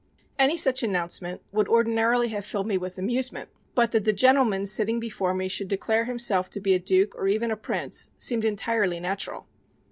Any 0.39 0.57
such 0.57 0.81
announcement 0.81 1.43
would 1.51 1.67
ordinarily 1.67 2.29
have 2.29 2.43
filled 2.43 2.65
me 2.65 2.75
with 2.75 2.97
amusement, 2.97 3.49
but 3.75 3.91
that 3.91 4.03
the 4.03 4.11
gentleman 4.13 4.65
sitting 4.65 4.99
before 4.99 5.35
me 5.35 5.47
should 5.47 5.67
declare 5.67 6.05
himself 6.05 6.49
to 6.49 6.59
be 6.59 6.73
a 6.73 6.79
duke 6.79 7.13
or 7.15 7.27
even 7.27 7.51
a 7.51 7.55
prince 7.55 8.09
seemed 8.17 8.43
entirely 8.43 8.99
natural. 8.99 9.45